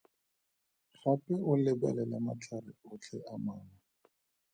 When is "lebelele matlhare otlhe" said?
1.63-3.19